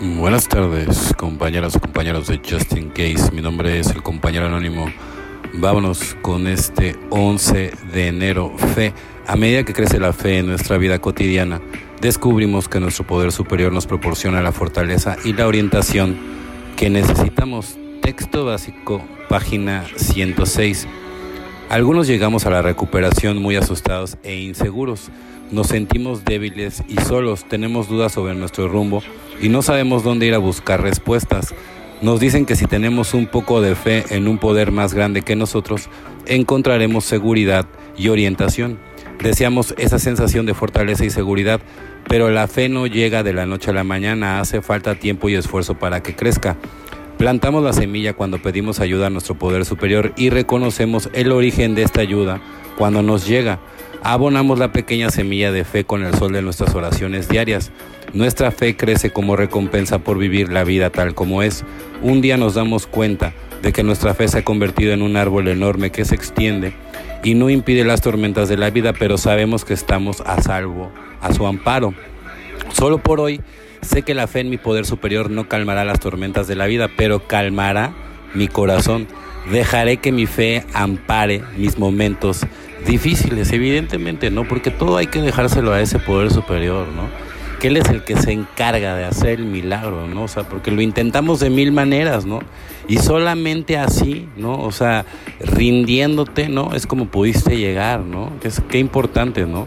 [0.00, 3.32] Buenas tardes, compañeras y compañeros de Justin Case.
[3.32, 4.86] Mi nombre es el compañero anónimo.
[5.54, 8.56] Vámonos con este 11 de enero.
[8.76, 8.94] Fe.
[9.26, 11.60] A medida que crece la fe en nuestra vida cotidiana,
[12.00, 16.16] descubrimos que nuestro poder superior nos proporciona la fortaleza y la orientación
[16.76, 17.76] que necesitamos.
[18.00, 20.86] Texto básico, página 106.
[21.68, 25.10] Algunos llegamos a la recuperación muy asustados e inseguros.
[25.50, 29.02] Nos sentimos débiles y solos, tenemos dudas sobre nuestro rumbo
[29.38, 31.54] y no sabemos dónde ir a buscar respuestas.
[32.00, 35.36] Nos dicen que si tenemos un poco de fe en un poder más grande que
[35.36, 35.90] nosotros,
[36.24, 37.66] encontraremos seguridad
[37.98, 38.78] y orientación.
[39.22, 41.60] Deseamos esa sensación de fortaleza y seguridad,
[42.08, 45.34] pero la fe no llega de la noche a la mañana, hace falta tiempo y
[45.34, 46.56] esfuerzo para que crezca.
[47.18, 51.82] Plantamos la semilla cuando pedimos ayuda a nuestro poder superior y reconocemos el origen de
[51.82, 52.40] esta ayuda
[52.76, 53.58] cuando nos llega.
[54.04, 57.72] Abonamos la pequeña semilla de fe con el sol de nuestras oraciones diarias.
[58.12, 61.64] Nuestra fe crece como recompensa por vivir la vida tal como es.
[62.02, 65.48] Un día nos damos cuenta de que nuestra fe se ha convertido en un árbol
[65.48, 66.72] enorme que se extiende
[67.24, 71.34] y no impide las tormentas de la vida, pero sabemos que estamos a salvo, a
[71.34, 71.94] su amparo.
[72.72, 73.40] Solo por hoy
[73.82, 76.88] sé que la fe en mi poder superior no calmará las tormentas de la vida,
[76.96, 77.92] pero calmará
[78.34, 79.06] mi corazón.
[79.50, 82.46] Dejaré que mi fe ampare mis momentos
[82.86, 84.46] difíciles, evidentemente, ¿no?
[84.46, 87.08] Porque todo hay que dejárselo a ese poder superior, ¿no?
[87.58, 90.24] Que Él es el que se encarga de hacer el milagro, ¿no?
[90.24, 92.40] O sea, porque lo intentamos de mil maneras, ¿no?
[92.88, 94.60] Y solamente así, ¿no?
[94.60, 95.06] O sea,
[95.40, 96.74] rindiéndote, ¿no?
[96.74, 98.30] Es como pudiste llegar, ¿no?
[98.42, 99.66] Es, qué importante, ¿no?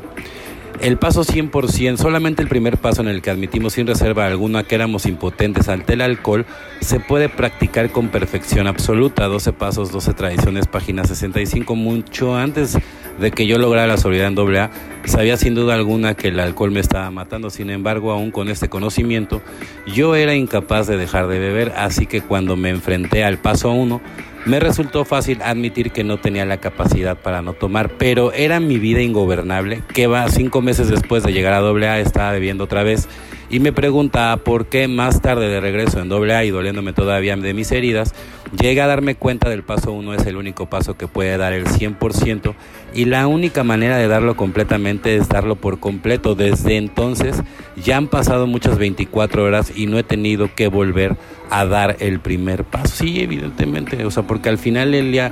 [0.81, 4.73] El paso 100%, solamente el primer paso en el que admitimos sin reserva alguna que
[4.73, 6.47] éramos impotentes ante el alcohol,
[6.79, 9.27] se puede practicar con perfección absoluta.
[9.27, 12.79] 12 pasos, 12 tradiciones, página 65, mucho antes
[13.19, 14.71] de que yo lograra la sobriedad en AA,
[15.05, 17.51] sabía sin duda alguna que el alcohol me estaba matando.
[17.51, 19.43] Sin embargo, aún con este conocimiento,
[19.85, 24.01] yo era incapaz de dejar de beber, así que cuando me enfrenté al paso 1,
[24.45, 28.79] me resultó fácil admitir que no tenía la capacidad para no tomar, pero era mi
[28.79, 33.07] vida ingobernable, que va cinco meses después de llegar a AA estaba bebiendo otra vez
[33.51, 37.53] y me preguntaba por qué más tarde de regreso en AA y doliéndome todavía de
[37.53, 38.15] mis heridas,
[38.59, 41.65] llegué a darme cuenta del paso uno es el único paso que puede dar el
[41.65, 42.55] 100%
[42.93, 46.35] y la única manera de darlo completamente es darlo por completo.
[46.35, 47.41] Desde entonces
[47.75, 51.17] ya han pasado muchas 24 horas y no he tenido que volver
[51.49, 52.95] a dar el primer paso.
[53.03, 55.31] Sí, evidentemente, o sea, porque al final el día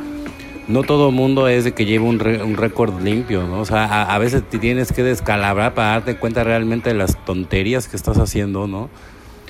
[0.70, 3.60] no todo mundo es de que lleve un, récord limpio, ¿no?
[3.60, 7.26] O sea, a, a, veces te tienes que descalabrar para darte cuenta realmente de las
[7.26, 8.90] tonterías que estás haciendo, ¿no?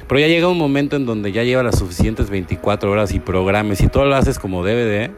[0.07, 3.81] Pero ya llega un momento en donde ya lleva las suficientes 24 horas y programes
[3.81, 5.11] y todo lo haces como de,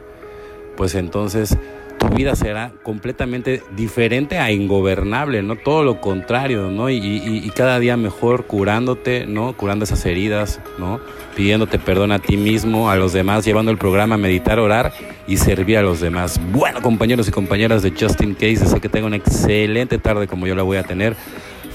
[0.76, 1.58] pues entonces
[2.02, 5.56] tu vida será completamente diferente a ingobernable, ¿no?
[5.56, 6.90] Todo lo contrario, ¿no?
[6.90, 9.54] Y, cada día mejor curándote, ¿no?
[9.54, 11.00] Curando esas heridas, ¿no?
[11.36, 14.94] Pidiéndote perdón a ti mismo, a los demás, llevando el programa a meditar, orar
[15.28, 16.42] y servir a los demás.
[16.52, 20.56] Bueno, compañeros y compañeras de Justin Case, deseo que tengan una excelente tarde como yo
[20.56, 21.16] la voy a tener.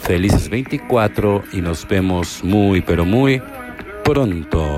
[0.03, 3.41] Felices 24 y nos vemos muy, pero muy
[4.03, 4.75] pronto.